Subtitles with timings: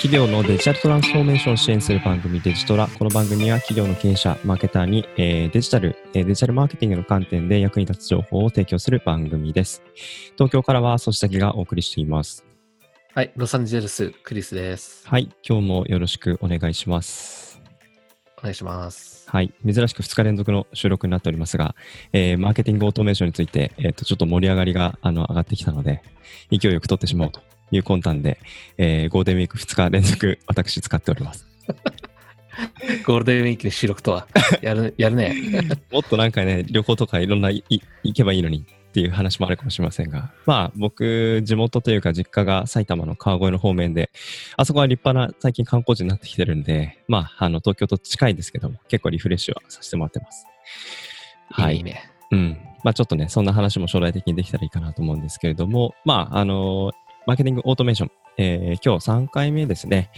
[0.00, 2.86] 企業のデジタルトランスフォーメーションを支援する番組デジトラ。
[2.86, 9.82] この番組は企業の経営者、マーケターに、えーデジタル、えーデジタルマーケティングの観点で役に立つ情報を提供する番組です。
[10.36, 12.46] 東京からは、そしたきがお送りしています。
[13.12, 15.02] はい、ロサンゼルス、クリスです。
[15.04, 17.60] はい、今日もよろしくお願いします。
[18.38, 19.28] お願いします。
[19.28, 21.74] はい、珍しく2日連続の収録になっておりますが、
[22.12, 26.02] えーマーケティングオートメーションについて、えーとちょっと盛り上がりがあの上がってきたので、
[26.56, 27.40] 勢いよく取ってしまおうと
[27.70, 28.38] いう魂胆で、
[28.76, 31.46] えーゴールデンウィーク2日連続、私使っております。
[33.06, 34.26] ゴールデンウィークに収録とは、
[34.62, 35.34] やる、 やるね。
[35.92, 44.10] もっとなんかね、旅行とかいろんないい行けばいいのにっていう話もあるかもしれませんが、まあ僕、地元というか実家が埼玉の川越の方面で、
[44.56, 50.46] あそこは立派な最近観光地になってきてるんで、まあ、あの東京と近いですけども、結構リフレッシュはさせてもらってます。
[51.50, 52.10] はいいいね。
[52.30, 52.58] うん。
[52.84, 56.92] まあちょっとね、そんな話も将来的にできたらいいかなと思うんですけれども、まあ、あの
[57.28, 60.10] マーケティングオートメーション、えー今日3回目ですね。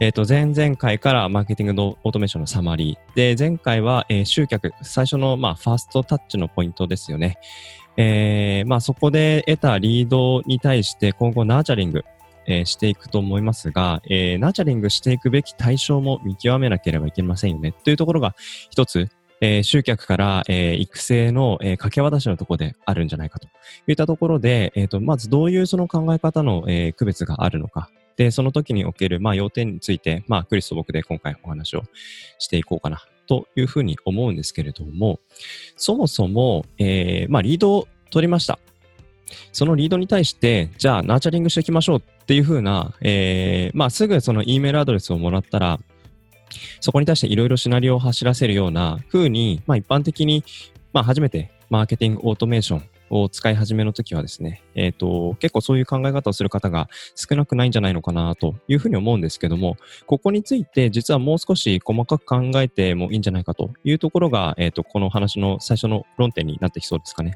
[0.00, 3.16] えっ、と、前々回からマーケティングのオートメーションのサマリー。
[3.16, 7.38] で、前回は、えー集客、最初の、まあ、ファーストタッチのポイントですよね。
[7.96, 12.04] えーまあ、そこで得たリードに対して今後ナーチャリング、
[12.46, 17.72] えーしていくと思いますが、えーナーチャリングしていくべき対象も見極めなければいけませんよね。
[17.72, 18.34] というところが
[18.68, 19.08] 一つ、
[19.40, 23.48] えー集客から、えー育成の、えー掛け渡しのところであるんじゃないかと
[23.86, 27.90] いったところで、えーとまずどういうその考え方の、えー区別があるのか。
[28.16, 31.84] で、その時における、まあ、要点について、まあ、クリスと僕で今回お話を
[32.40, 35.20] していこうかな、というふうに思うんですけれども、
[35.76, 38.58] そもそも、えーまあ、リードを取りました。
[39.52, 45.78] そのリードに対して、じゃあ、ナーチャリングしていきましょうっていうふうな、えーまあ、すぐその E メールアドレスをもらったら、
[46.80, 50.44] そこに対していろいろシナリオを走らせるような風に、まあ、一般的に、
[50.92, 67.34] まあ、初めてマーケティングオートメーションを使い始めの時はですね、えっ、と、結構そういう考え方をする方が少なくないんじゃないのかなというふうに思うんですけども、ここについて実はもう少し細かく考えてもいいんじゃないかというところが、えっ、と、この話の最初の論点になってきそうですかね。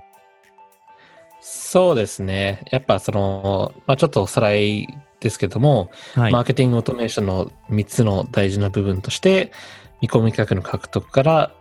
[1.41, 2.63] そうですね。
[2.71, 4.87] やっぱその、まあちょっとおさらい
[5.23, 6.33] ですけども、はい。
[6.33, 9.53] マーケティングオートメーションの3つの大事な部分として、
[10.01, 11.53] 見込み客の獲得から、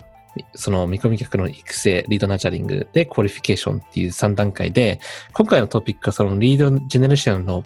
[0.56, 5.00] その見込み客の育成、 lead nurturing で、 qualification っていう3段階で、
[5.34, 7.64] 今回のトピックはその lead generation の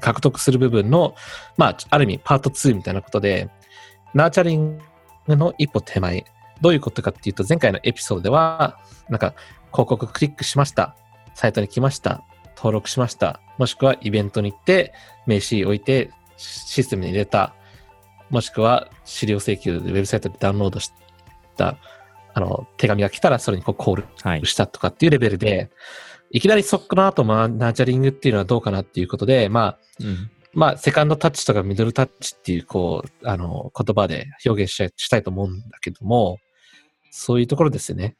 [0.00, 1.14] 獲得する部分の、
[1.56, 3.50] まあ、ある意味パート2みたいなことで、
[4.14, 6.24] nurturing の一歩手前、
[6.60, 8.78] どういうことかっていうと、前回のエピソードでは、
[9.08, 9.34] なんか、
[9.72, 10.96] 広告クリックしました。
[11.34, 12.22] サイトに来ました。
[12.58, 13.40] 登録しました。
[13.56, 14.92] もしくはイベントに行って、
[15.26, 17.54] 名刺置いてシステムに入れた。
[18.30, 20.92] もしくは資料請求でウェブサイトでダウンロードし
[21.56, 21.78] た、
[22.34, 24.44] あの、手紙が来たらそれにこうコールはい。
[24.44, 25.70] したとかっていうレベルで、
[26.30, 30.30] いきなりそこの後、まあ、ナーチャリングっていうのはどうかなっていうことで、まあ、うん。
[30.52, 36.38] まあ、セカンドタッチとかミドルタッチっていう、こう、あの、言葉で表現したいと思うんだけども、
[37.10, 38.16] そういうところですよね。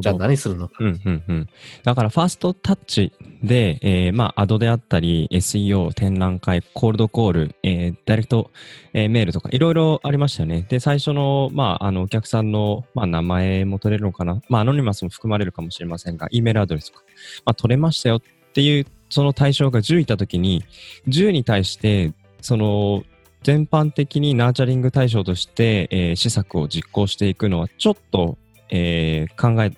[0.00, 0.74] じゃあ何するのか。
[0.80, 1.48] うんうんうん。
[1.84, 8.50] だから、ファーストタッチで、えーまあ、アドであったり、SEO、展覧会、コールドコール、えーダイレクト、
[8.92, 10.66] えーメールとか、いろいろありましたよね。
[10.68, 14.42] で、最初の、まあ、あの、お客さんの、まあ、名前も取れるのかな。
[14.48, 17.04] まあ、アノニマスも含まれるかもしれませんが、E メールアドレスとか、
[17.44, 18.22] まあ、取れましたよっ
[18.52, 20.64] ていう、その対象が10いたときに、
[21.08, 23.04] 10に対して、その、
[23.42, 28.36] 全般的にナーチャリング対象として、えー施策を実行していくのは、ちょっと、
[28.70, 29.72] えー考え、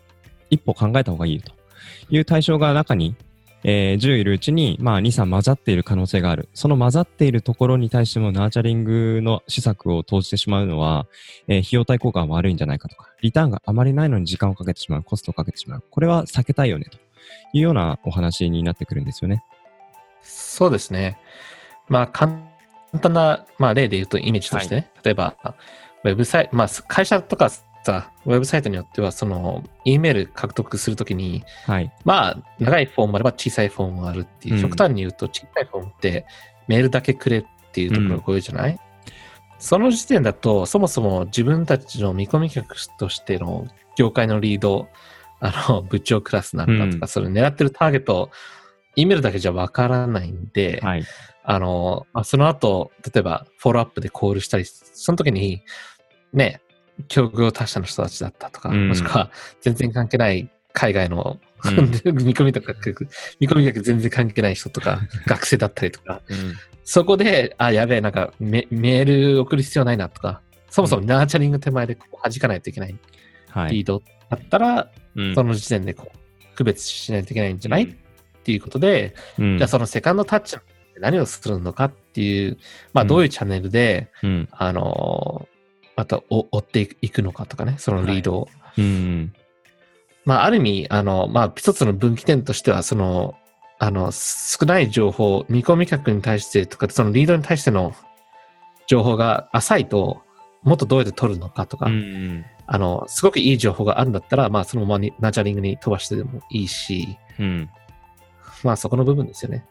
[0.51, 1.53] 一歩考えた方がいいと
[2.11, 3.15] いう対象が中に、
[3.65, 6.49] えー10いるうちに、まあ、2、3混ざっている可能性がある。
[6.53, 11.07] その混ざっているところに対してもナーチャリングの施策を投じてしまうのは、
[11.49, 15.85] えー費用対効果が悪いんじゃないかとか、リターンがあまりないのに時間をかけてしまう、コストをかけてしまう。
[15.91, 16.99] これは避けたいよね、と
[17.53, 19.45] いうようなお話になってくるんですよね。
[20.23, 21.19] そうですね。
[21.89, 22.39] まあ、簡
[23.01, 25.37] 単な、まあ、例で言うとイメージとしてね、例えば、
[26.05, 27.51] ウェブサイト、まあ、会社とか
[27.85, 31.93] さ、ウェブサイトによっては、その、E メール獲得するときに、はい。
[32.05, 36.27] まあ、長いフォームもあれば小さいフォームもあるっていう、うん極端に言うと、小さいフォームって
[36.69, 38.79] メールだけくれっていうところが多いじゃない、
[39.59, 44.89] その時点だと、そもそも自分たちの見込み客としての業界のリード、
[45.41, 48.31] あの、 部長クラスなのかとか、うんそれ狙ってるターゲット、
[48.97, 51.05] E メールだけじゃわからないんで、はい。
[51.45, 55.63] あの、まあ、その後、例えば、フォローアップでコールしたり、その時に、
[56.33, 56.61] ね、
[57.09, 58.89] 境遇他社の人たちだったとか、うん。
[58.89, 61.91] もしくは、全然関係ない海外の、うん。
[62.25, 62.75] 見込みとか、
[63.41, 66.55] 見込み客全然関係ない人とか、 学生だったりとか、うん。
[66.85, 70.41] そこで、あ、やべえ、なんかメ、メール送る必要ないなとか、
[70.71, 72.97] そもそもナーチャリング手前でこう弾かないといけない
[73.51, 73.73] はい。
[73.73, 75.35] リードだったら、うん。
[75.35, 77.95] その時点でこう区別しないといけないんじゃないっ
[78.43, 79.59] ていうことで、うん。
[79.59, 80.57] じゃあそのセカンドタッチ
[80.99, 82.59] 何をするのかっていう、
[82.93, 84.49] まあ、どういうチャンネルで、うん。
[84.53, 85.49] あの、
[85.97, 88.49] またお追っていくのかとかね、そのリードを。
[88.79, 89.33] うん。
[90.25, 93.35] まあ、ある意味、あの、まあ、一つの分岐点としては、その、
[93.79, 97.95] あの、少ない情報、見込み客に対してとか、そのリードに対しての
[98.87, 100.23] 情報が浅いと、
[100.63, 102.45] もっとどうやって取るのかとか、うん。
[102.67, 107.69] あの、すごくいい情報があるんだったら、まあ、そのままにナチャリングに飛ばしてでもいいし、うん。
[108.63, 109.65] まあ、そこの部分ですよね。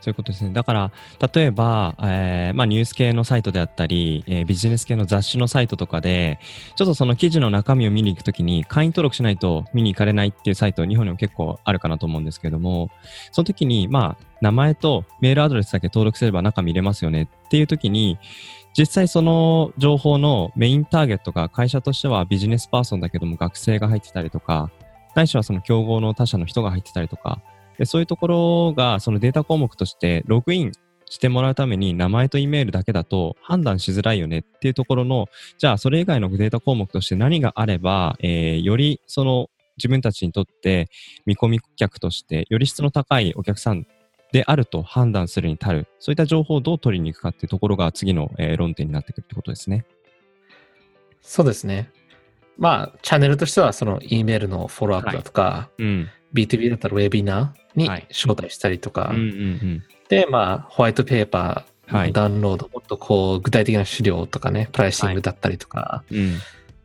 [0.00, 0.52] そういうことですね。
[0.52, 0.92] だから、
[1.34, 6.38] 例えば、えーまあ、ニュース系のサイトであったり、えービジネス系の雑誌のサイトとかで、
[6.76, 12.90] ちょっとその記事の中身を見に行くときに、会員登録しないと見に行かれないっていうサイト、日本にも結構あるかなと思うんですけども、
[13.32, 18.18] その時に、まあ、名前とメールアドレスだけ登録すれば中見れますよねっていう時に、
[18.76, 24.70] 実際その情報のメインターゲットが会社としてはビジネスパーソンだけども学生が入ってたりとか、
[25.14, 27.40] ないしはその競合の他社の人が入ってたりとか、
[27.78, 30.72] でそういうところがそのデータ項目としてログイン
[31.10, 35.26] してもらうために名前とイメールだけだと判断しづらいよねっていうところの、
[35.56, 39.48] じゃあそれ以外のデータ項目として何があれば、えーよりその
[39.78, 40.90] 自分たちにとって
[41.24, 43.86] 見込み客としてより質の高いお客さん
[44.32, 49.86] であると判断するに足る、そういった情報をどう取りに行くかっていうところが次の、えー論点になってくるってことですね。
[51.22, 51.90] そうですね。
[52.58, 56.08] まあ、チャンネルとしては、その E メールのフォローアップだとか、うん。
[56.34, 66.18] B2B だったらウェビナーにはい招待したりとか、うんうんで、まあ、ホワイトペーパー、はいダウンロード、もっとこう、具体的な資料とかね、プライシングだったりとか、うん。
[66.18, 66.32] うん。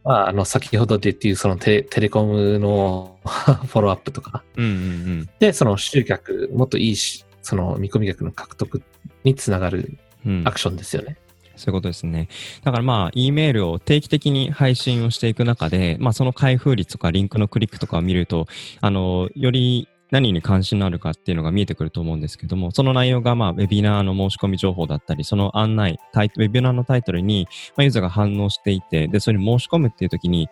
[0.03, 8.81] まあ、あの、先ほどで言う、そのテレテレコムの フォローアップとか、うんうんで、その集客、もっといいし、その見込み客の獲得
[9.23, 10.39] につながるうん。
[10.39, 11.17] うんアクションですよね。
[11.55, 12.27] そういうことですね。
[12.63, 18.47] だからまあ、E メールを定期的に配信をしていく中で、まあ、その開封率とかリンクのクリックとかを見ると、
[18.81, 30.49] あの、より何に関心のあるかっていうのが見えてくると思うんですけども、その内容がまあ、ウェビナーの申し込み情報だったり、その案内、タイウェビナーのタイトルに、まあ、ユーザーが反応していて、で、それに申し込むっていう時に、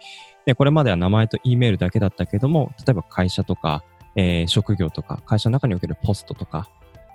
[0.47, 3.83] で、これまでは名前と E メールだけだったけども、例えば会社とか、
[4.15, 6.67] えー職業とか、会社の中におけるポストとか、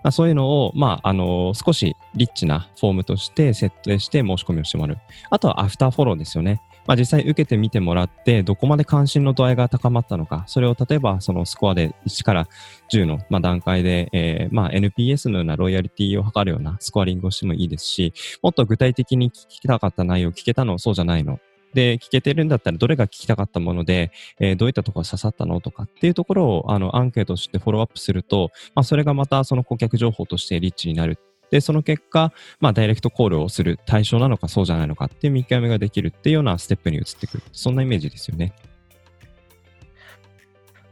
[0.07, 4.99] まあ、そういうのを、まあ、あの少しリッチなフォームとして設定して申し込みをしてもらう。
[5.31, 6.63] あとはアフターフォローですよね。
[6.87, 12.49] まあ、実際受けてみてもらって、どこまで関心の度合いが高まったのか、それを例えばそのスコアで1から
[12.93, 21.41] 10の、まあ、段階で、えーまあ、NPS のようなロイヤリティを測るようなスコアリングをしてもいいですし、もっと具体的に聞きたかった内容を、聞けたの、そうじゃないの。
[21.77, 31.19] で、聞けてるんだったらどれが聞きたかったもので、えーどういったところが刺さったのとかっていうところをあのアンケートしてフォローアップすると、まあ、それがまたその顧客情報としてリッチになる。
[31.51, 37.43] で、その結果、まあ、ダイレクトコールをする対象なのかそうじゃないのかっていう見極めができるっていうようなステップに移ってくる。
[37.53, 38.55] そんなイメージですよね。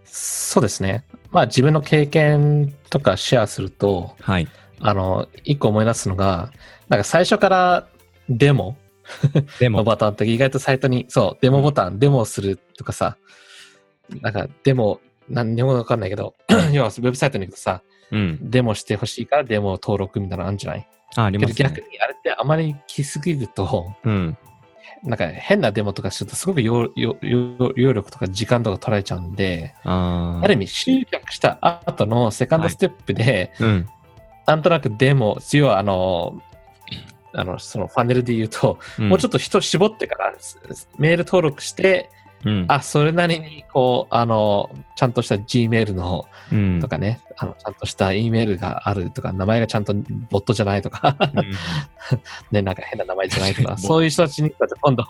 [0.04, 1.04] そうですね。
[1.32, 4.48] まあ、自分の経験とかシェアすると、はい。
[4.81, 6.52] あの、一個思い出すのが、
[6.88, 7.88] なんか最初から
[8.28, 8.76] デモ
[9.35, 13.17] のでも、ボタンって意外とサイトに、そう、デモボタン、デモをするとかさ、
[14.21, 16.35] なんかデモ、何でもわかんないけど、
[16.73, 18.39] 要はウェブサイトに行くとさ、うん。
[18.43, 21.89] デモしてほしいからデモ登録みたいなのあるんじゃないあ、ありますけど逆ね。
[21.93, 24.37] にあれってあまり来すぎると、うん。
[25.03, 33.65] なんか変なデモとかするとすごく要要要要力とか時間とか取られちゃうんで、あある意味集客した後のセカンドステップで、あ。
[33.65, 33.89] うん。
[34.47, 36.43] なんとなくデモ、要はあの、
[37.34, 40.58] あの、そのファネルで言うと、もうちょっっと人絞ってから、す
[40.98, 42.10] メール登録して、
[42.44, 42.67] と、うん。
[42.69, 46.81] あ、それなりに、こう、あの、ちゃんとした Gmail の、うん。
[46.81, 49.94] とかね、あの、ちゃんとした E メールがあるとか、名前がちゃんと
[50.31, 51.50] ボットじゃないとか、うん。
[52.53, 55.05] ね、なんか変な名前じゃないとか、そういう人たちに、今度、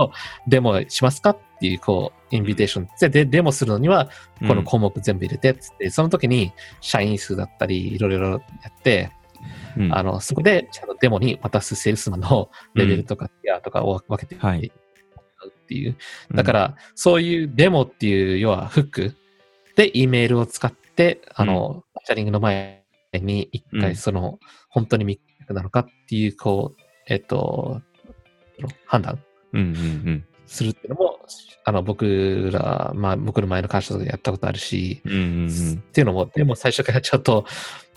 [0.47, 2.89] デモしますかっていう、こう、インビテーション。
[3.01, 4.09] で、でデモするのには、
[4.47, 8.37] この項目全部入れて、つって、その時に、社員数だったり、いろいろや
[8.69, 9.11] って、
[9.77, 9.95] うん。
[9.95, 14.73] あの、そこで、ちゃんとデモに渡すセールスマンのレベルとか、ティアとかを分けて、はい。
[15.47, 15.97] っていう。
[16.33, 19.17] だから、そういうデモっていう、要はフック
[19.77, 23.81] で、E メールを使って、あの、チャリングの前に一うん。
[23.81, 24.39] 回、その、
[24.69, 27.83] 本当に密着なのかっていう、こう、えっと、
[28.87, 29.19] 判断
[29.53, 29.71] うんうんう
[30.13, 30.25] ん。
[30.47, 31.19] するっていうのも、
[31.65, 35.73] あの、僕ら、まあ、僕の前の会社とかでやったことあるし、うんうんうん。
[35.75, 37.47] っていうのも、でも最初からちょっと、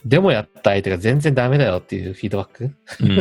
[0.05, 2.71] デモやった相手が全然ダメだよっていうフィードバック？
[3.01, 3.15] うん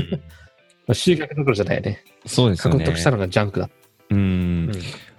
[0.86, 2.04] まあ集客どころじゃないよね。
[2.26, 2.80] そうですよね。
[2.80, 3.70] 獲得したのがジャンクだ。
[4.10, 4.72] うんうん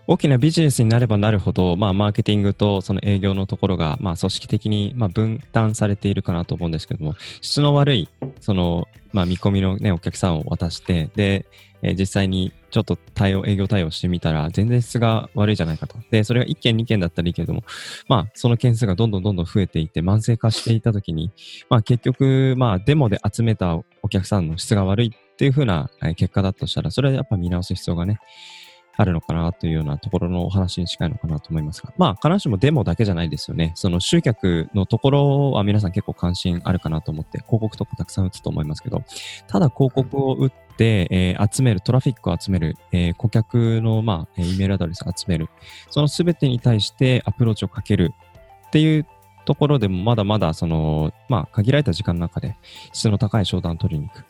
[0.09, 8.09] 大きなビジネスになればなるほど、まあ、マーケティングとその営業のところが、まあ、組織的に、まあ、分担されているかなと思うんですけども、質の悪い、
[8.39, 11.45] その、まあ、見込みのね、お客さんを渡して、で、
[11.81, 15.97] えー、実際にちょっと対応、営業対応してみたら、全然質が悪いじゃないかと。
[16.09, 17.63] で、それが1件、2件だったらいいけれども、
[18.07, 21.31] まあ、その件数がどんどんどんどん増えていって、慢性化していたときに、
[21.69, 28.19] まあ、結局、まあ、デモで集めたお客さんの質が悪いっていうふうな結果だとしたら、それはやっぱ見直す必要がね、
[28.97, 33.71] あるのかなというようなところのお話に近いのかなと思いますが、まあ、必ずしもデモだけじゃないですよね。
[33.75, 39.03] その集客のところは皆さん結構関心あるかなと思って、広告とかたくさん打つと思いますけど、
[39.47, 45.47] ただ広告を打って、えー、集める、トラフィックを集める、えー、顧客の、まあ、E メールアドレスを集める、
[45.91, 48.13] そのすべてに対してアプローチをかける
[48.67, 49.05] っていう
[49.45, 52.57] ところでもまだまだその、まあ、限られた時間の中で
[52.91, 54.25] 質の高い商談を取りに行く。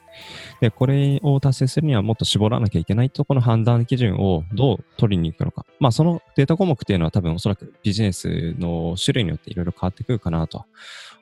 [0.62, 5.66] で、これを達成するにはもっと絞らなきゃいけないとこの判断基準をどう取りに行くのか。
[5.80, 10.66] まあ、そのデータ項目っていうのは多分おそらくビジネスの種類によっていろいろ変わってくるかなと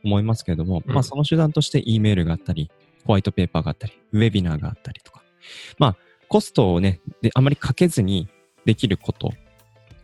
[0.03, 2.71] 思いますけれども、うん、まあ、その手段として E メールがあったり、
[3.05, 5.21] ホワイトペーパーがあったり、ウェビナーがあったりとか。
[5.77, 5.97] まあ、
[6.27, 8.27] コストをね、であまりかけずに
[8.65, 9.31] できること。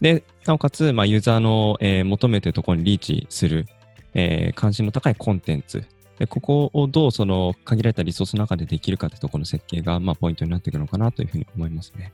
[0.02, 3.68] で、なおかつ、まあ、ユーザーの、えー、求めているところにリーチする、
[4.14, 5.84] えー、関心の高いコンテンツ
[6.20, 12.14] で、ここをどうその限られたリソースの中でできるかってところの設計が、まあ、ポイントになってくるのかなというふうに思いますね。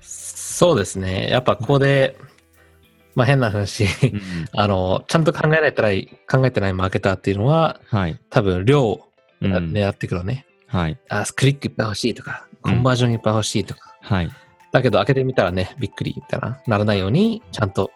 [0.00, 1.28] そうですね。
[1.30, 2.16] やっぱここで、
[3.14, 3.86] まあ変な話
[4.52, 5.90] あの、ちゃんと考えられたら
[6.30, 9.08] 考えてないマーケターっていうのは、はい、多分量を
[9.40, 10.46] 狙ってくるね。
[10.72, 10.98] うん、はい。
[11.08, 13.96] あ、クリックいっぱい欲しいとか、コンバージョンいっぱい欲しいとか。
[14.02, 14.30] うん、はい。
[14.72, 17.90] だけど開けてみたらね、びっくりみたいな、ならないように、ちゃんと、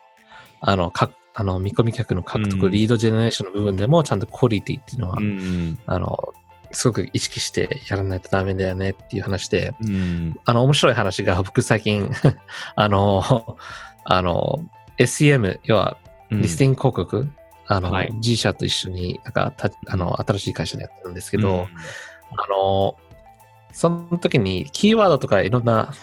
[0.60, 6.34] あの、かあの、見込み客の獲得、うん、リードジェネレーションの部分でも、ちゃんとクオリティっていうのは、うん、あの、
[6.72, 12.10] すごく意識してやらないとダメだよねっていう話で、うん、あの、面白い話が、僕最近
[12.74, 13.56] あの、
[14.04, 14.68] あの、
[14.98, 15.96] SEM、要は、
[16.32, 17.30] リスティング広告、
[17.68, 21.68] あの、はい、G 社と一緒に、なんか、たあの、新しい会社でやってるんですけど、
[22.32, 22.96] あの、
[23.70, 25.94] その時にキーワードとかいろんな、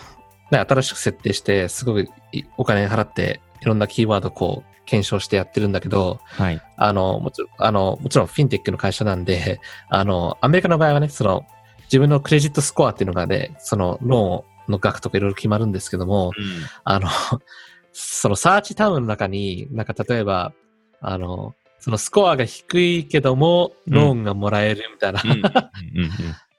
[0.50, 2.08] ね、新しく設定して、すごく
[2.56, 6.62] お金払って、いろんなキーワードこう、検証してやってるんだけど、はい。
[6.78, 11.46] あの、もちろん、あの、もちろんフィンテックの会社なんで、あの、アメリカの場合はね、その、
[11.86, 16.44] 自分のクレジットスコアっていうのがね、その、ローンの額とかいろいろ決まるんですけども、うん、
[16.84, 17.10] あの、
[17.94, 20.54] そのサーチタウンの中に、なんか例えば、
[21.02, 25.22] あの、そのスコアが低いけども、ローンがもらえるみたいな、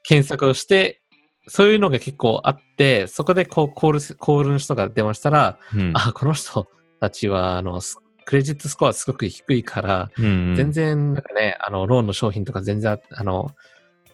[0.03, 1.01] 検索をして、
[1.47, 6.67] そういうのが結構あって、そこでこうコール、コールの人が電話したら、うん、あ、この人
[6.99, 7.81] たちは、あの、
[8.27, 13.51] クレジットスコアすごく低いから、うんうん、全然、なんかね、あの、ローンの商品とか全然、あの、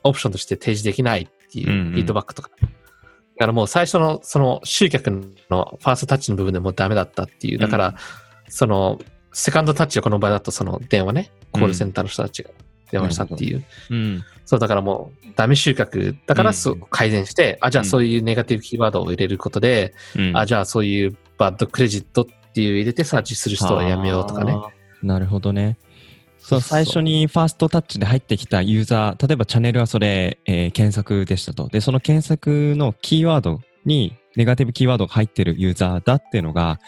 [0.04, 2.52] オプションとして提示できないっていうフィードバックとか。
[2.62, 2.76] うんうん、だ
[3.40, 5.10] からもう最初の、その集客
[5.50, 7.58] のファーストタッチの部分でもうダメだったっていう。
[7.58, 7.96] だから、うん、
[8.50, 9.00] その、
[9.32, 12.52] セカンドタッチはこの場合だとその電話ね、コールセンターの人たちが
[12.92, 13.66] 電話したっていう。
[13.90, 19.96] うん、そう、だからもうダメ集客だからそう改善して、あ、じゃあそういうネガティブキーワードを入れることで、
[20.36, 24.56] あ、じゃあそういうバッドクレジットっていう入れてサーチする人はやめようとかね。
[25.02, 25.78] なるほどね。
[26.40, 31.68] そう、最初にファーストタッチで入ってきたユーザー、例えばチャンネルはそれ、えー、検索でしたと。
[31.70, 36.80] で、その検索のキーワードにネガティブキーワードが入ってるユーザーだっていうのが、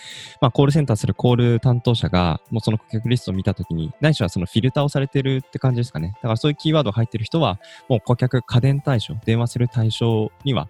[0.42, 6.14] まあ、コールセンターするコール担当者が、もうその顧客リストを見たときに、ないしはそのフィルターをされてるって感じですかね。
[6.16, 10.68] だからそういうキーワードが入ってる人は、もう顧客家電対象、電話する対象には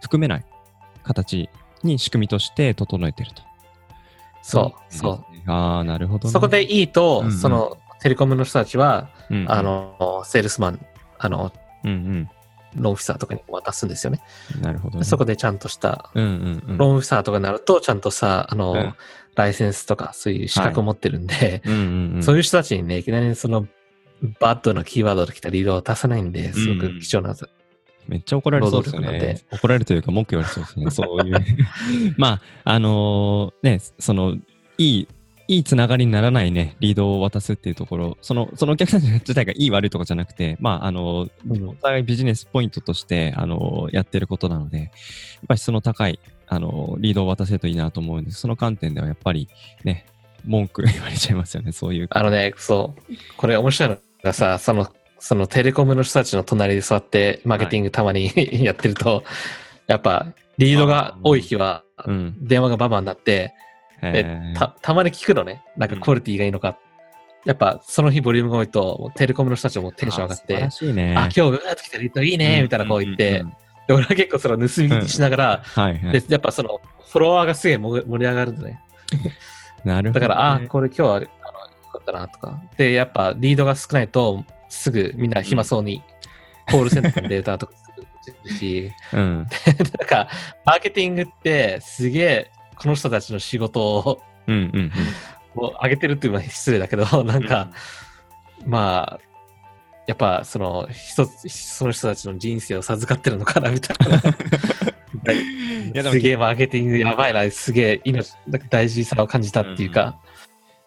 [0.00, 0.44] 含めない
[1.02, 1.48] 形
[1.82, 3.53] に仕組みとして整えてると。
[4.44, 5.50] そう、そう。
[5.50, 10.86] ああ、なるほど、ね、そこでいいと、うんうん、その、テレコムの人たちは、うんうん、あの、セールスマン、
[11.18, 11.50] あの、
[11.84, 12.30] うんうん、
[12.76, 14.20] ローンオフィサーとかに渡すんですよね。
[14.60, 18.94] なるほど、ね、そこでちゃんとした、うんうんうん、ローンオフィサーとかになると、ちゃんとさ、あの、うん、
[19.34, 21.62] ライセンスとかそういう資格を持ってるんで、はい。
[21.64, 23.66] うんうんうん、そういう人たちにね、いきなりその、
[24.40, 27.36] バッドなキーワードで来たリードを出さないんで、すごく貴重な、うん
[28.08, 29.40] めっちゃ怒られそうですよね。
[29.50, 30.90] 怒られるというか文句言われそうですね。
[30.90, 31.36] そういう。
[32.16, 34.36] まあ、あのー、ね、その、
[34.78, 35.08] いい、
[35.46, 44.88] いいつながりにならないね、リードを渡すっていうところ、その、そのお客さん自体がいい悪いとかじゃなくて、まあ、あの、お互いビジネスポイントとして、あの、やってることなので、やっ
[45.48, 48.40] ぱり質の高い、あの、リードを渡せるといいなと思うんです。
[48.40, 49.48] その観点ではやっぱり
[49.84, 50.06] ね、
[50.46, 52.08] 文句言われちゃいますよね、そういう。
[52.10, 53.14] あのね、そう。
[53.36, 54.90] これ面白いのがさ、その、
[55.24, 59.24] そのテレコムの人たちの隣で座ってマーケティングたまに、はい、 やってると、
[59.86, 60.26] やっぱ
[60.58, 61.82] リードが多い日は、
[62.42, 63.54] 電話がババになって、
[64.54, 65.64] た、たまに聞くのね。
[65.78, 66.76] なんかクオリティがいいのか。
[67.42, 73.46] うん、やっぱその日ボリュームが多いと、テレコムの人たちもテンション上がって、あ、ね、今日うわっと来たリードいいね、みたいなこう言って、
[73.88, 76.20] で俺は結構その盗み聞きしながら、はいはい。
[76.20, 78.82] で、やっぱその、フォロワーがすげえ盛り上がるんだね。
[79.86, 80.28] なるほど、ね。
[80.28, 81.28] だから、あーこれ今日は、あの、よ
[81.92, 82.60] かったなとか。
[82.76, 86.02] で、やっぱリードが少ないと、すぐみんな暇そうに、
[86.70, 87.72] コールセンターのデータとか
[88.22, 89.46] すぐし、うん。
[89.98, 90.28] なんか、
[90.64, 94.92] マーケティングってすげえ、この人たちの仕事をうんうんうん。
[95.56, 97.70] を上げてるっていうのは失礼だけど、 なんか、
[98.66, 99.20] まあ、
[100.06, 104.20] やっぱその一つ、その人たちの人生を授かってるのかなみたいな。
[106.02, 108.34] もすげえマーケティングやばいな、すげえ命、
[108.68, 110.18] 大事さを感じたっていうか、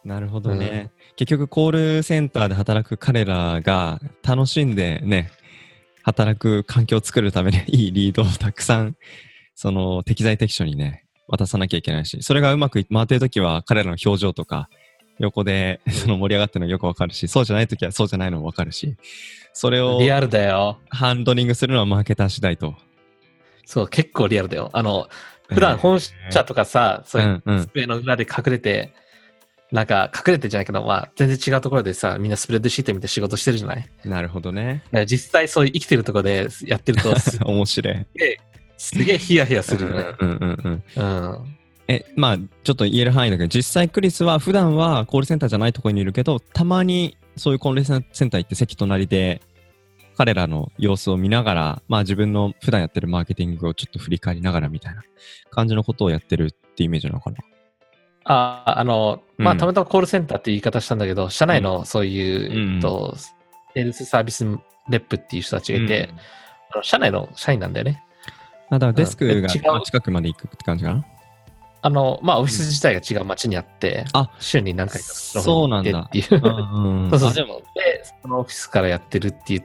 [0.07, 5.31] なるほどね、結局、コールセンターで働く彼らが楽しんでね、
[6.01, 8.95] 働く環境を作るために いいリードをたくさん、
[9.53, 14.69] その適材適所にね、渡さなきゃいけないし、それがうまく回ってるときは彼らの表情とか、
[15.19, 18.95] 横でその盛り上がってるのよくわかるし、そうじゃないときはそうじゃないのもわかるし、
[19.51, 20.79] それをリアルだよ。
[20.87, 22.75] ハンドリングするのはマーケター次第と。
[23.65, 24.69] そう、結構リアルだよ。
[24.71, 25.09] あの、
[25.49, 28.93] 普段本社とかさ、そういううんうん机の裏で隠れて、
[29.71, 33.89] なんか隠れてじゃないけど、まあ全然違うところでさ、みんなスプレッドシート見て仕事してるじゃない？
[34.05, 34.83] なるほどね。
[35.05, 38.05] 実際そういう生きてるところでやってると、 す面白い。
[38.77, 40.05] すげえヒヤヒヤするよね。
[40.19, 41.03] うんうんうん。
[41.03, 41.57] うん。
[41.87, 49.41] え、まあ、ちょっと言える範囲だけど、実際クリスは普段はコールセンターじゃないところにいるけど、たまにそういうコールセンター行って席隣で、
[50.15, 55.03] 彼らの様子を見ながら、まあ自分の普段やってるマーケティングをちょっと振り返りながらみたいな
[55.49, 57.37] 感じのことをやってるってイメージなのかな？
[58.27, 63.15] あ、あの、まあ、うんたまたまコールセンターっていう言い方したんだけど、社内のそういう、うんえっと、
[63.73, 64.45] セールスサービス
[64.89, 66.19] レップっていう人たちがいて、うん。
[66.73, 68.03] あの社内の社員なんだよね。
[68.69, 71.05] あだからデスクが近くまで行くって感じかな？
[71.81, 75.91] あの、まあ、オフィス自体が違う街にあって、あ週に何回かそうなんだ。
[75.91, 76.41] 行っていう。
[76.43, 79.63] うんうん そうそうあでも、で、そのオフィスからやってるって言っ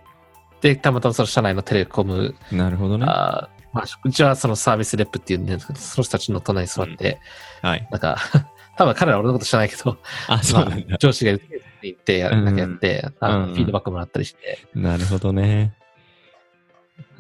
[0.61, 3.07] て、たまたまその社内のテレコム、なるほどね。
[3.09, 7.21] あーまあ、うちはそのサービスレップっていうんですけど、その人たちの隣に座って、
[7.62, 7.88] はい。
[7.91, 8.19] なんか、
[8.76, 9.99] 多分彼らは俺のこと知らないけど、
[10.29, 10.99] あ、そうなんだ。
[10.99, 11.38] 上司が
[11.83, 15.75] 言ってや、うんなんかやって、あのうんフィードバックもらったりして、なるほどね。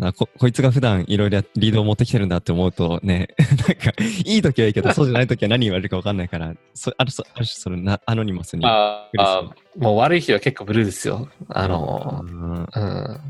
[0.00, 3.28] あここいつが普段いろいろやリードを持ってきてるんだって思うとね、
[3.68, 3.92] なんか、
[4.24, 8.64] いい時はいいけど、そうじゃない時は何言われるか分かんないから、そあるそある種それなアノニマスに。
[8.66, 11.28] ああもう悪い日は結構ブルーですよ。
[11.48, 13.20] あの、うんうん。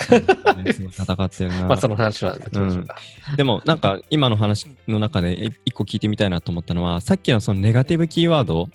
[0.00, 1.66] 戦ってるな。
[1.66, 2.96] まあその話はうか。
[3.36, 8.68] でもなんか今の話の中でい一個聞いてみたいなと思ったのはさっきのそのネガティブキーワード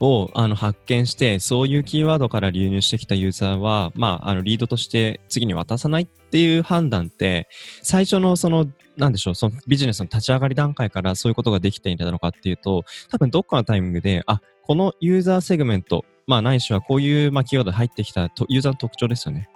[0.00, 7.48] をあの発見してそういうキーワードから流入してきたユーザーは、まあ、あのリードとして次に渡さないっていう判断って
[7.82, 19.48] 最初のそのなんでしょうそのビジネスの立ち上がり段階からそういうことができていたのかっていうと多分どっかのタイミングであこのユーザーセグメントまあないしはこういうまあキーワード入ってきたとユーザーの特徴ですよね。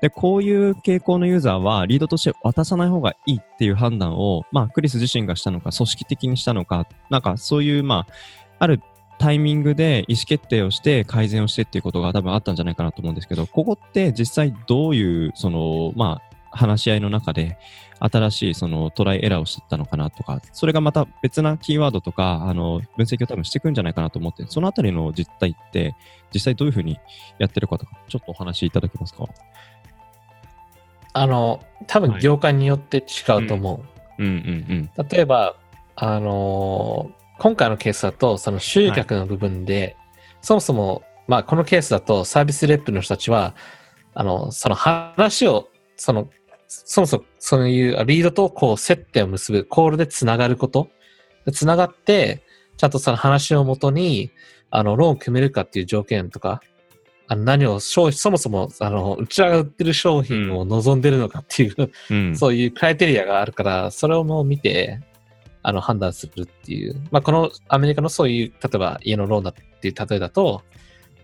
[0.00, 8.12] で、こういう傾向のユーザーはリードとして渡さない方がいいっていう判断を、まあ、クリス自身がしたのか、組織的にしたのか、なんかそういう、まあ、
[8.58, 8.80] ある
[9.18, 17.56] タイミングで意思決定をして改善をしてっていうことが多分あったんじゃないかなと思うんですけど、ここって実際どういう、その、まあ、話し合いの中で
[17.98, 25.94] 新しいそのトライエラーをしてたのかなとか、それがまた別なキーワードとか、あの、分析を多分していくんじゃないかなと思って、そのあたりの実態って、
[26.34, 26.98] 実際どういうふうに
[27.38, 29.24] やってるかとか、ちょっとお話しいただけますか？
[31.12, 33.82] あの、多分業界によって違うと思
[34.18, 34.22] う。
[34.22, 35.06] うんうんうん。
[35.08, 35.56] 例えば、
[35.96, 39.96] あのー今回のケースだと、その集客の部分で、
[40.42, 43.56] そもそも、まあ、このケースだと、サービスレップの人たちは、
[44.14, 46.30] あの、その話を、その、
[46.68, 50.88] そもそも、そういうリードとこう接点を結ぶ、コールでつながること。
[51.52, 52.44] つながって、
[52.76, 54.30] ちゃんとその話をもとに、
[54.70, 56.60] あの、ローン組めるかっていう条件とか、
[57.32, 65.00] あの何を商品、そもそも、あの、うちらが売ってる商品を望んでるのかっていう、うん、そういうクライテリアがあるから、それをもう見て、
[65.62, 67.00] あの、判断するっていう。
[67.10, 70.62] まあ、このアメリカのそういう、例えば家のローンだっていう例えだと、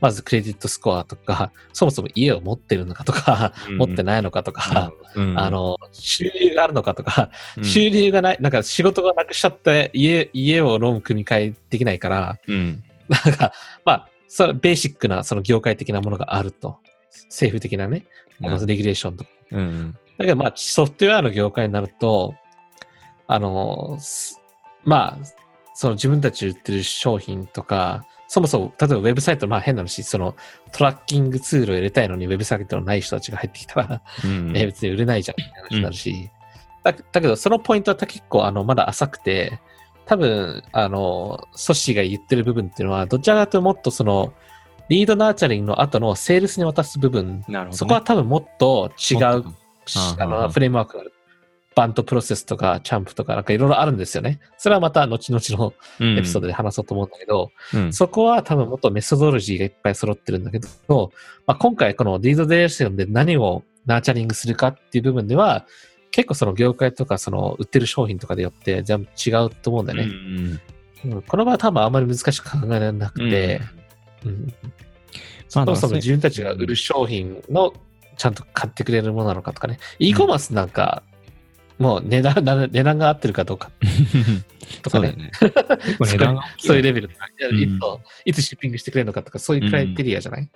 [0.01, 3.77] まずクレジットスコアとか、そもそも家を持ってるのかとか、うん。
[3.77, 5.39] 持ってないのかとか、うん。
[5.39, 7.65] あ、の、収入があるのかとか、うん。
[7.65, 13.53] 収入がない、なんか仕事がなくしちゃって家、家をローン組み替えできないから、うん、なんか、
[13.85, 16.79] まあ、それベーシックなその業界的なものがあると。
[17.31, 18.05] 政府的なね、
[18.67, 19.25] レギュレーションと。
[19.25, 19.31] か。
[19.51, 22.35] うん、だけどまあソフトウェアの業界になると、
[23.27, 24.41] あの、す
[24.85, 25.25] まあ、
[25.75, 30.35] その自分たちで売ってる商品とか、そもそも、例えばウェブサイト、まあ変な話、その
[30.73, 36.31] トラッキングツールを入れたいのにウェブサイトのない人たちが入ってきたら、うん、え別に売れないじゃんみたいな話になるし、
[36.85, 39.61] だだけどそのポイントは結構あのまだ浅くて、
[40.09, 44.33] 多分、あの、ソシが言ってる部分っていうのは、どちらかというともっとその、
[44.89, 47.73] lead nurturing の後のセールスに渡す部分、なるほど、ね。
[47.77, 49.21] そこは多分もっと違う
[50.19, 51.13] あのフレームワークがある。
[51.77, 54.41] BANT process とか、 CHAMP とか、なんかいろいろあるんですよね。
[54.57, 55.75] それはまた後々の
[56.19, 61.13] エピソードで話そうと思うんだけど、うんそこは多分もっと methodology がいっぱい揃ってるんだけど、
[61.47, 65.67] まあ、今回この lead generation で何を nurturing するかっていう部分では、
[66.19, 70.05] 結構その業界とかその売ってる商品とかでよって全部違うと思うんだよね。
[70.05, 70.61] うん
[71.15, 71.23] うん。
[71.23, 73.61] この場合は多分あんまり難しく考えられなくて、
[74.25, 74.53] うん。
[75.49, 77.73] そもそも自分たちが売る商品の
[78.17, 79.79] ちゃんと買ってくれるものなのかとかね。
[80.01, 81.05] e コマースなんか、
[81.79, 83.71] もう値段、値段が合ってるかどうか。
[84.83, 85.13] とかね。
[85.13, 85.31] ね。
[86.59, 87.11] そういうレベル。
[88.25, 90.51] いついつシッピングしてくれるのかとか、そういうクライテリアじゃない、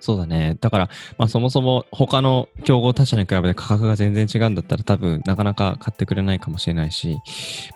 [0.00, 0.56] そうだね。
[0.60, 7.18] だから、まあそもそも他の競合他社に比べて価格が全然違うんだったら多分なかなか買ってくれないかもしれないし、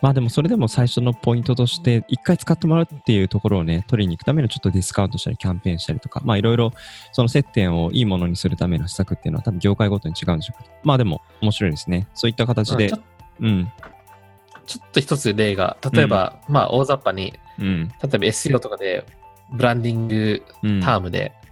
[0.01, 6.73] まあでもそれでも最初のポイントとして一回使ってもらうっていうところをね、取りに行くためのちょっとディスカウントしたりキャンペーンしたりとか、まあいろいろ
[7.13, 12.09] その接点をいいものにするための施策っていうのは多分業界ごとに違うんでしょうけど、まあでも面白いですね。
[12.15, 12.93] そういった形で
[13.41, 13.73] うん
[14.67, 19.05] ちょ、っと一つ例が、例えば、まあ大雑把に、うん、例えば SEO とかで
[19.53, 20.81] ブランディングうん。
[20.81, 21.44] タームで集約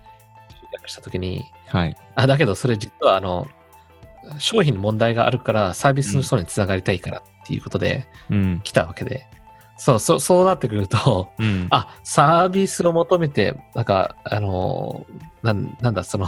[0.88, 1.96] したときに、はい。
[2.14, 3.48] あ、だけどそれ実はあの、
[4.38, 9.26] 商品に問題があるからサービスの人につながりたいからっていうことでうん、来たわけで、
[9.76, 11.66] そう、そう、そうなってくると、うん。
[11.70, 15.06] あ、サービスを求めて、なんか、あの、
[15.42, 16.26] なんなんだ、その、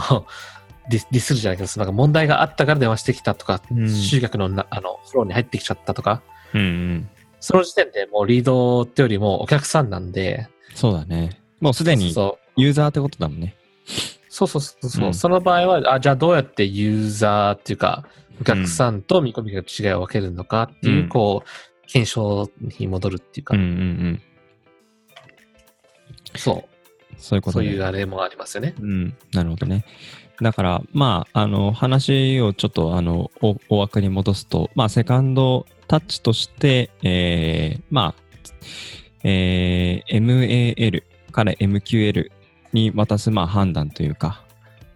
[0.89, 6.21] ディディスるじゃないけど、そのなんか問題があったから電話してきたとか、うん集客のなあのフローに入ってきちゃったとか、
[6.53, 7.09] うん、うん。
[7.39, 11.39] その時点でもうリードってよりもお客さんなんで、そうだね。
[11.61, 12.13] もうすでに
[12.57, 13.55] ユーザーってことだもんね。
[14.35, 15.13] そうそうそうそう、うん。
[15.13, 18.05] その場合は、あ、じゃあどうやってユーザーっていうか、
[18.41, 21.09] お客さんと見込みが違いを分けるのかっていう、うん。
[21.09, 24.21] こう、検証に戻るっていうか、うん、うん、うん。
[26.35, 28.75] そう、そういうことでそういうあれもありますよね。
[28.77, 29.85] うん、なるほどね。
[30.41, 38.23] だから、まあ、あの、話をちょっと、あの、お大枠に戻すと、まあ、セカンドタッチとして、えー、まあ、
[39.23, 42.31] えー、MAL から MQL
[42.75, 44.43] に渡す、まあ、判断というか、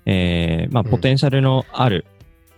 [0.05, 2.05] えー、まあ、うんポテンシャルのある、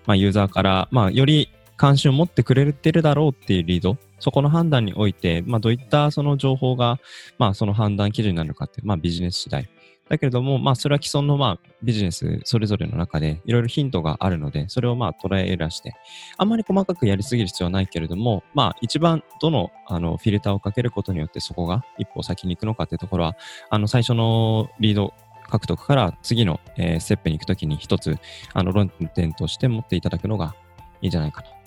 [0.06, 7.00] まあ、ユーザーから、まあ、より関心を持ってくれてるだろうっていうリード、そこの判断において、まあ、どういったその情報が、
[7.38, 9.70] まあ、その判断基準になるのかって、まあ、ビジネス次第。
[10.12, 15.94] だけれども、まあ、それは既存の、まあ、ビジネスそれぞれの中で、いろいろヒントがあるので、それを、まあ、捉え得らして、
[16.36, 23.38] あんまり細かくやりすぎる必要はないけれども、まあ、一番どの、あの、フィルターをかけることによって、そこが一歩先に行くのかっていうところは、
[23.70, 25.14] あの、最初のリード
[25.48, 28.18] 獲得から次の、えーステップに行くときに一つ、
[28.54, 30.56] あの、論点として持っていただくのが
[31.02, 31.61] いいんじゃないかな。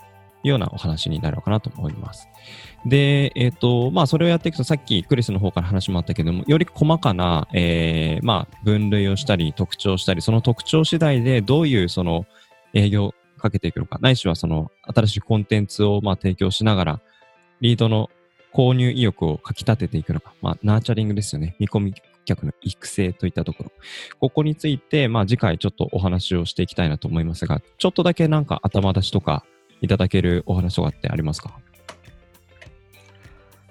[0.48, 2.28] ようなお話になるのかなと思います。
[2.86, 12.26] で、えっ、と、まあ、それをやっていくと、さっきクリスの方から話もあったけども、より細かな、えーまあ、分類をしたり、特徴したり、その特徴次第でどういうその
[12.74, 17.00] 営業をかけていくのか、ないしはその新しいコンテンツをまあ提供しながら、
[17.60, 18.10] リードの
[18.52, 21.56] 購入意欲をかき立てていくのか、まあ、ナーチャリングですよね。
[21.58, 23.72] 見込み客の育成といったところ。
[24.20, 29.44] ここについて、まあ、次回ちょっとお話をしていきたいなと思いますが、ちょっとだけなんか頭出しとか
[29.84, 31.58] いただけるお話とかってありますか？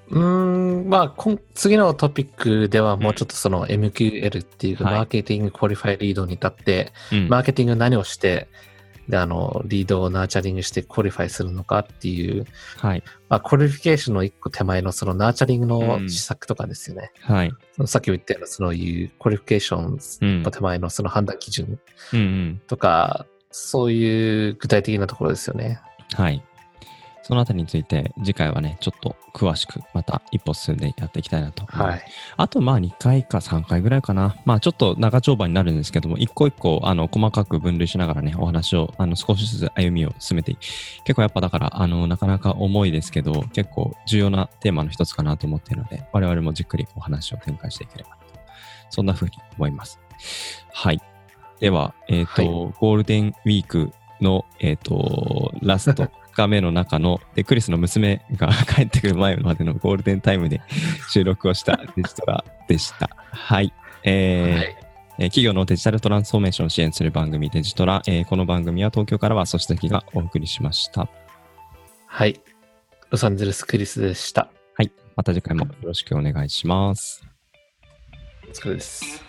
[0.09, 8.47] うーん、まあ、こん次のトピックではもうちょっとその MQL っていうか、はいマーケティングクオリファイリードに立って、うんマーケティング何をして、
[9.09, 12.45] で、あの、 lead を nurturing して qualify するのかっていう、
[12.77, 13.03] はい。
[13.27, 17.11] まあ、 qualification の一個手前のその nurturing うんの施策とかですよね。
[17.19, 17.51] はい。
[17.75, 20.51] そのさっきも言ったような、そういう qualification うんの。
[20.51, 21.79] 手前のその判断基準
[22.13, 22.61] うんうん。
[22.67, 25.81] とか、そういう具体的なところですよね。
[26.13, 26.43] はい。
[27.23, 31.65] そのあたりについて、次回はね、ちょっと詳しく、また一歩進んでやっていきたいなと。
[31.67, 32.03] はい。
[32.35, 34.35] あと、まあ、2回か3回ぐらいかな。
[34.43, 40.57] まあ、ちょっと長丁場になるんですけども、一個一個、あの、細かく分類しながらね、お話を、あの、少しずつ歩みを進めてい
[41.05, 48.17] 結構やっぱだから、あの、なかなか重いですけど、結構重要なテーマの一つかなと思っているので、我々もじっくりお話を展開していければと。
[48.89, 49.97] そんな風に思います。
[50.73, 51.01] はい。
[51.61, 60.61] では、えっ、と、はいゴールデンウィークの、えっ、と、ラスト2日目の中の、で、クリスの娘が 帰ってくる前までのゴールデンタイムで
[61.09, 63.09] 収録をしたデジトラでした。
[63.31, 63.73] はい。
[64.03, 64.77] えーはい。
[64.77, 64.83] えー
[65.25, 71.07] 企業のデジタルトランスフォーメーションを支援する番組デジトラ、えーこの番組は東京からはそしてがお送りしました。
[72.07, 72.41] はい。
[73.11, 74.49] ロサンゼルスクリスでした。
[74.75, 74.91] はい。
[75.15, 77.23] また次回もよろしくお願いします。
[78.49, 79.23] お疲れです。